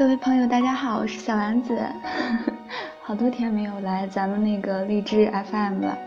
[0.00, 1.78] 各位朋友，大家好，我是小丸子，
[3.04, 5.98] 好多天没有来咱们那个荔枝 FM 了。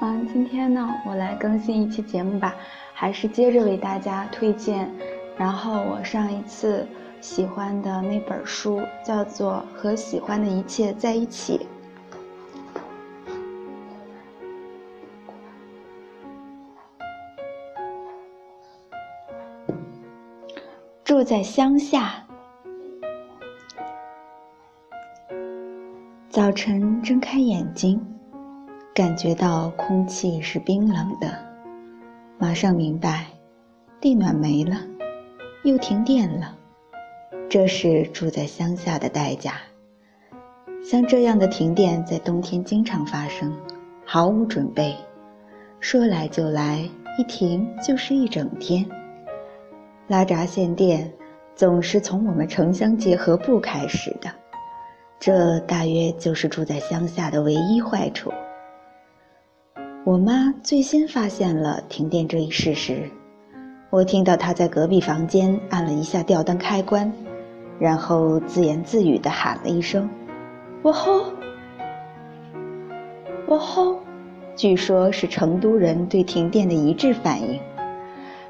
[0.00, 2.56] 嗯，今天呢，我来更新一期节目吧，
[2.94, 4.90] 还是接着为大家推荐，
[5.36, 6.88] 然后我上一次
[7.20, 11.58] 喜欢的那本书，叫做《和喜欢的一切在一起》。
[21.04, 22.24] 住在乡下，
[26.40, 28.00] 早晨睁开眼睛，
[28.94, 31.30] 感觉到空气是冰冷的，
[32.38, 33.26] 马上明白，
[34.00, 34.78] 地暖没了，
[35.64, 36.56] 又停电了，
[37.50, 39.52] 这是住在乡下的代价。
[40.82, 43.54] 像这样的停电在冬天经常发生，
[44.06, 44.96] 毫无准备，
[45.78, 46.88] 说来就来，
[47.18, 48.86] 一停就是一整天。
[50.08, 51.12] 拉闸限电
[51.54, 54.30] 总是从我们城乡结合部开始的，
[55.20, 58.32] 这大约就是住在乡下的唯一坏处。
[60.02, 63.08] 我妈最先发现了停电这一事实，
[63.90, 67.12] 我听到她在隔壁房间按了一下吊灯开关，
[67.78, 70.08] 然后自言自语地喊了一声
[70.80, 71.26] ：“我吼，
[73.46, 73.98] 我吼。”
[74.56, 77.60] 据说是成都人对停电的一致反应。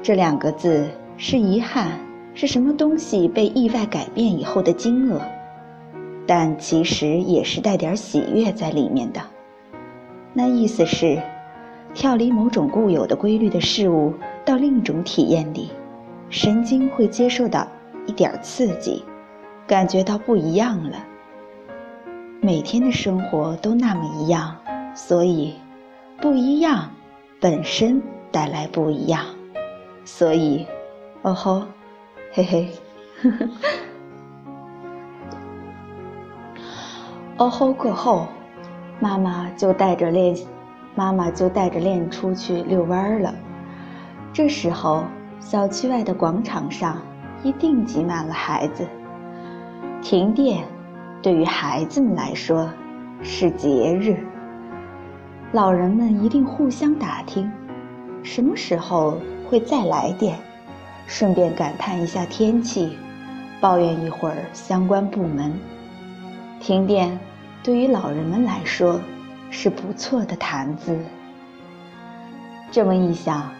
[0.00, 0.88] 这两个字。
[1.18, 2.00] 是遗憾，
[2.34, 5.20] 是什么东西被意外改变以后的惊愕，
[6.26, 9.20] 但其实也是带点喜悦在里面的。
[10.32, 11.20] 那意思是，
[11.94, 15.70] 跳离某种固有的规律的事物到另一种体验里，
[16.30, 17.66] 神经会接受到
[18.06, 19.04] 一点刺激，
[19.66, 21.04] 感觉到不一样了。
[22.40, 24.56] 每天的生活都那么一样，
[24.94, 25.54] 所以
[26.20, 26.90] 不一样
[27.40, 29.24] 本身带来不一样，
[30.04, 30.66] 所以。
[31.24, 31.62] 哦吼，
[32.32, 32.68] 嘿嘿，
[33.22, 33.48] 呵呵。
[37.42, 38.28] 哦吼过后，
[39.00, 40.36] 妈妈就带着练，
[40.94, 43.34] 妈妈就带着练出去遛弯了。
[44.32, 45.02] 这时候，
[45.40, 46.98] 小区外的广场上
[47.42, 48.86] 一定挤满了孩子。
[50.00, 50.64] 停电，
[51.20, 52.70] 对于孩子们来说
[53.24, 54.24] 是节日。
[55.50, 57.50] 老人们一定互相打听，
[58.22, 59.18] 什么时候
[59.50, 60.38] 会再来电。
[61.08, 62.96] 顺便感叹一下天气，
[63.60, 65.52] 抱怨一会儿相关部门。
[66.60, 67.18] 停电
[67.62, 69.00] 对于老人们来说
[69.50, 70.98] 是不错的谈资。
[72.72, 73.50] 这么一想，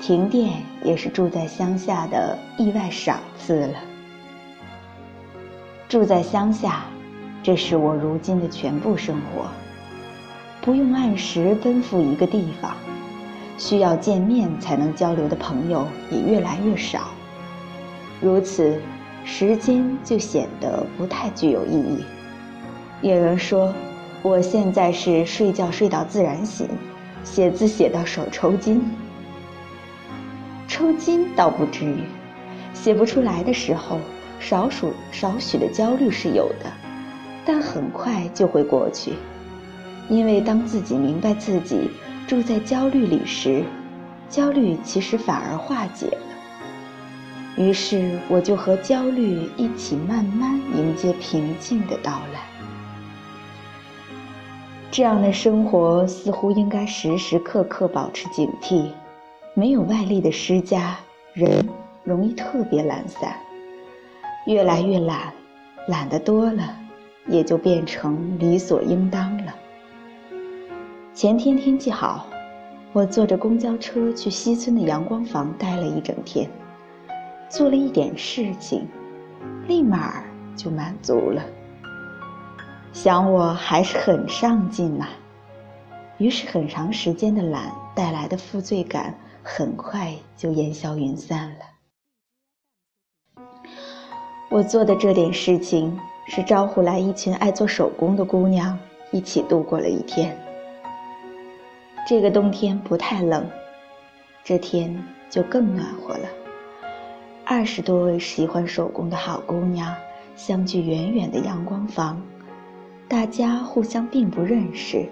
[0.00, 3.74] 停电也是住在乡下的意外赏赐了。
[5.88, 6.84] 住在乡下，
[7.44, 9.46] 这是我如今的全部生活。
[10.60, 12.74] 不用按时奔赴一个地方。
[13.56, 17.10] 需要见面才能交流的朋友也越来越少，
[18.20, 18.80] 如此，
[19.24, 22.04] 时间就显得不太具有意义。
[23.04, 23.70] 有人说，
[24.22, 26.66] 我现在是睡觉睡到自然醒，
[27.22, 28.82] 写字写到手抽筋。
[30.66, 31.98] 抽筋倒不至于，
[32.72, 33.98] 写不出来的时候，
[34.40, 36.72] 少数少许的焦虑是有的，
[37.44, 39.12] 但很快就会过去，
[40.08, 41.90] 因为当自己明白自己。
[42.26, 43.62] 住在焦虑里时，
[44.30, 47.62] 焦虑其实反而化解了。
[47.62, 52.53] 于是我就和焦虑一起慢慢迎接平静的到来。
[54.94, 58.86] 这样的生活似乎应该时时刻刻保持警惕，
[59.52, 60.96] 没有外力的施加，
[61.32, 61.68] 人
[62.04, 63.34] 容易特别懒散，
[64.46, 65.32] 越来越懒，
[65.88, 66.78] 懒得多了，
[67.26, 69.52] 也就变成理所应当了。
[71.12, 72.26] 前天天气好，
[72.92, 76.48] 我坐着公交车去西村的阳光房待了一整天，
[77.48, 78.86] 做了一点事情，
[79.66, 80.22] 立马
[80.54, 81.42] 就满足了。
[82.94, 85.08] 想我还是很上进呐，
[86.16, 93.44] 于是很长时间的懒带来的负罪感很快就烟消云散了。
[94.48, 95.98] 我做的这点事情
[96.28, 98.78] 是招呼来一群爱做手工的姑娘，
[99.10, 100.34] 一起度过了一天。
[102.06, 103.44] 这个冬天不太冷，
[104.44, 104.96] 这天
[105.28, 106.28] 就更暖和了。
[107.44, 109.94] 二十多位喜欢手工的好姑娘
[110.36, 112.22] 相聚远远的阳光房，
[113.14, 115.08] 大家互相并不认识，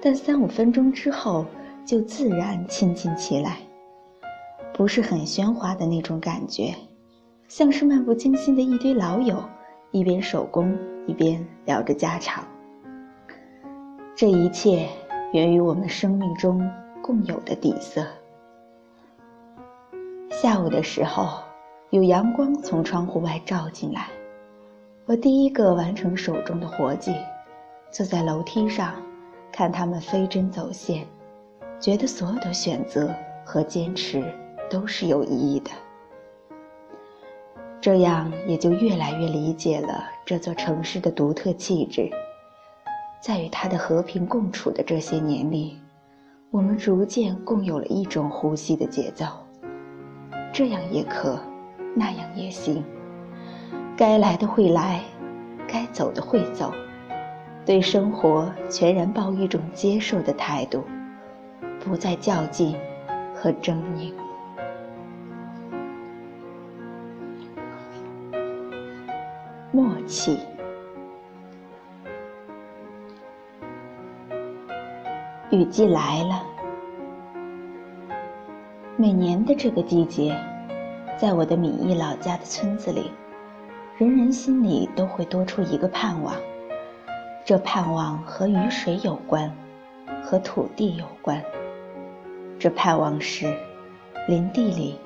[0.00, 1.44] 但三五分钟之后
[1.84, 3.58] 就自然亲近起来。
[4.72, 6.74] 不是很喧哗的那种感觉，
[7.46, 9.36] 像是漫不经心的一堆老友，
[9.90, 10.74] 一边手工
[11.06, 12.42] 一边聊着家常。
[14.14, 14.88] 这一切。
[15.34, 16.66] 源于我们生命中
[17.02, 18.06] 共有的底色。
[20.30, 21.42] 下午的时候，
[21.90, 24.08] 有阳光从窗户外照进来，
[25.08, 27.14] 我第一个完成手中的活计，
[27.92, 28.92] 坐在楼梯上，
[29.52, 31.06] 看他们飞针走线，
[31.78, 33.14] 觉得所有的选择
[33.44, 34.24] 和坚持
[34.68, 35.70] 都是有意义的。
[37.80, 42.10] 这样也就越来越理解了这座城市的独特气质。
[43.20, 45.78] 在与它的和平共处的这些年里，
[46.50, 49.24] 我们逐渐共有了一种呼吸的节奏。
[50.52, 51.38] 这样也可，
[51.94, 52.84] 那样也行。
[53.96, 55.00] 该来的会来，
[55.66, 56.70] 该走的会走，
[57.64, 60.84] 对生活全然抱一种接受的态度，
[61.80, 62.76] 不再较劲
[63.34, 64.12] 和狰狞。
[69.72, 70.40] 默契。
[75.50, 76.44] 雨季来了，
[78.98, 80.36] 每年的这个季节，
[81.16, 83.10] 在我的闽邑老家的村子里。
[83.98, 86.34] 人人心里都会多出一个盼望，
[87.46, 89.50] 这盼望和雨水有关，
[90.22, 91.42] 和土地有关。
[92.58, 93.56] 这盼望是：
[94.28, 94.98] 林地里、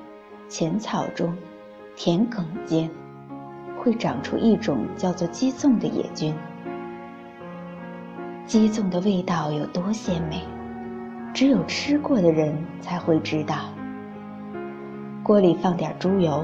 [0.49, 1.33] 浅草中、
[1.95, 2.91] 田埂间，
[3.79, 6.35] 会长出一种叫做鸡枞的野菌。
[8.45, 10.41] 鸡枞的味道有多鲜美，
[11.33, 13.55] 只有吃过的人才会知道。
[15.23, 16.43] 锅里放点猪油。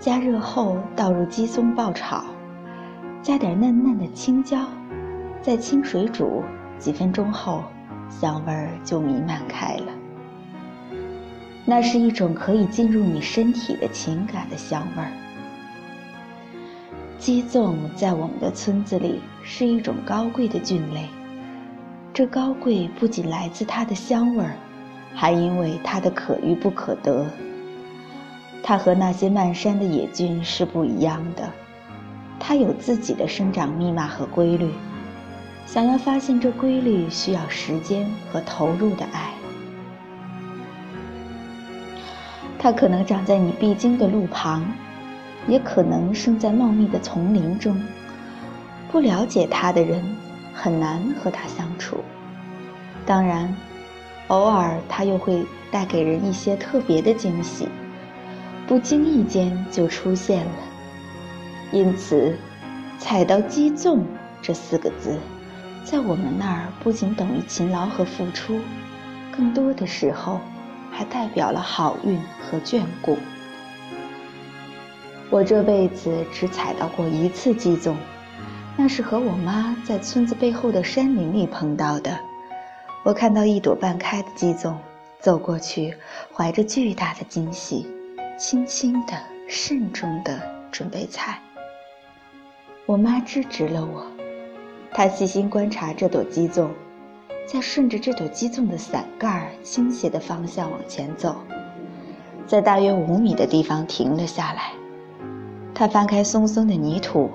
[0.00, 2.24] 加热后倒入鸡枞爆炒，
[3.20, 4.64] 加点嫩嫩的青椒，
[5.42, 6.44] 再清水煮
[6.78, 7.64] 几分钟后，
[8.08, 9.86] 香味儿就弥漫开了。
[11.64, 15.10] 那是一种可以进入你身体的情感的香味儿。
[17.18, 21.08] 鸡枞在我们的村子里是一种高贵的菌类，
[22.14, 24.54] 这高贵不仅来自它的香味儿，
[25.12, 27.26] 还因为它的可遇不可得。
[28.62, 31.50] 它和那些漫山的野菌是不一样的，
[32.38, 34.70] 它有自己的生长密码和规律。
[35.66, 39.32] 想要发现这规律，需要时间和投入的爱。
[42.58, 44.64] 它可能长在你必经的路旁，
[45.46, 47.80] 也可能生在茂密的丛林中。
[48.90, 50.02] 不了解它的人，
[50.52, 51.98] 很难和它相处。
[53.06, 53.54] 当然，
[54.28, 57.68] 偶尔它又会带给人一些特别的惊喜。
[58.68, 60.52] 不经意间就出现了，
[61.72, 62.36] 因此，
[62.98, 64.02] 踩到“鸡枞”
[64.42, 65.16] 这四个字，
[65.84, 68.60] 在我们那儿不仅等于勤劳和付出，
[69.34, 70.38] 更多的时候，
[70.92, 73.16] 还代表了好运和眷顾。
[75.30, 77.94] 我这辈子只踩到过一次鸡枞，
[78.76, 82.18] 那是和我妈在村子背后的山林里碰到的。
[83.02, 84.74] 我看到一朵半开的鸡枞，
[85.20, 85.96] 走过去，
[86.34, 87.97] 怀着巨大的惊喜。
[88.38, 89.14] 轻轻的、
[89.48, 90.40] 慎重的
[90.70, 91.40] 准备菜。
[92.86, 94.06] 我妈制止了我，
[94.92, 96.68] 她细心观察这朵鸡枞，
[97.44, 101.34] 再顺着这朵鸡枞的伞盖倾斜的方向往前走，
[102.46, 104.70] 在大约五米的地方停了下来。
[105.74, 107.28] 她翻开松松的泥土，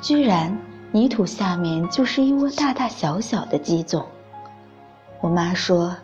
[0.00, 0.56] 居然
[0.92, 4.04] 泥土下面就是一窝大大小小的鸡枞。
[5.20, 5.96] 我妈说。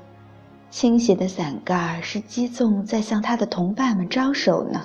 [0.70, 4.81] 倾斜的伞盖是鸡枞在向他的同伴们招手呢。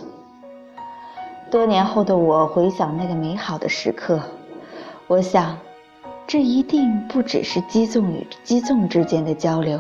[1.52, 4.20] 多年后的我回想那个美好的时刻，
[5.06, 5.56] 我想，
[6.26, 9.80] 这一定不只是鸡枞与鸡枞之间的交流，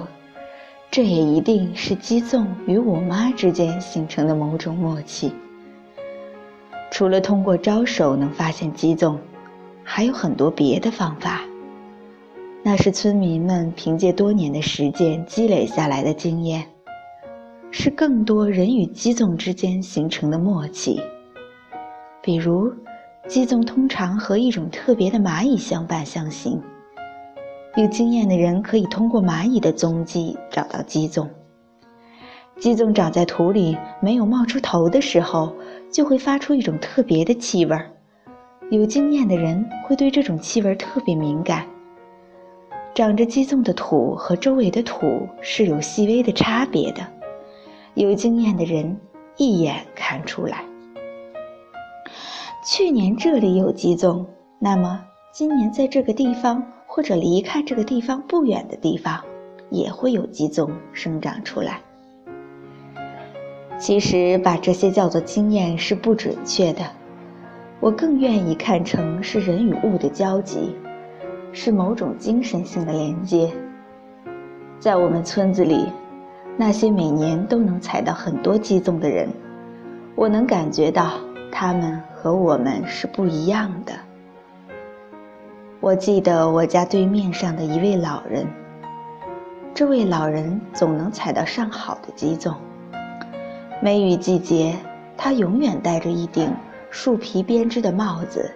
[0.91, 5.33] 这也一定是鸡枞与我妈之间形成的某种默契。
[6.91, 9.17] 除了通过招手能发现鸡枞，
[9.83, 11.41] 还有很多别的方法。
[12.67, 16.65] 那是村民们凭借多年的实践积累下来的经验，
[17.69, 20.99] 是更多人与鸡枞之间形成的默契。
[22.23, 22.73] 比如，
[23.27, 26.59] 鸡枞通常和一种特别的蚂蚁相伴相行，
[27.75, 31.27] 有经验的人可以通过蚂蚁的踪迹找到鸡枞。
[32.57, 35.53] 鸡枞长在土里没有冒出头的时候，
[35.91, 37.91] 就会发出一种特别的气味儿，
[38.71, 41.63] 有经验的人会对这种气味特别敏感。
[42.95, 47.05] 长着鸡枞的土和周围的土是有细微的差别的，
[47.93, 48.97] 有经验的人
[49.35, 50.63] 一眼看出来。
[52.65, 54.25] 去年这里有鸡枞，
[54.59, 59.21] 那么今年在这个地方或者离开这个地方不远的地方，
[59.69, 61.81] 也会有鸡枞生长出来。
[63.77, 66.89] 其实把这些叫做经验是不准确的，
[67.81, 70.73] 我更愿意看成是人与物的交集。
[71.55, 73.49] 是某种精神性的连接。
[74.77, 75.89] 在我们村子里，
[76.57, 79.29] 那些每年都能采到很多鸡枞的人，
[80.15, 81.13] 我能感觉到
[81.49, 83.93] 他们和我们是不一样的。
[85.79, 88.45] 我记得我家对面上的一位老人，
[89.73, 92.53] 这位老人总能采到上好的鸡枞。
[93.81, 94.75] 梅雨季节，
[95.15, 96.53] 他永远戴着一顶
[96.89, 98.51] 树皮编织的帽子，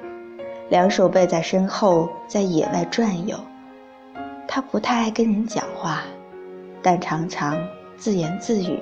[0.70, 3.38] 两手背在身后，在野外转悠。
[4.48, 6.04] 他不太爱跟人讲话，
[6.82, 7.58] 但常常
[7.98, 8.80] 自言自语。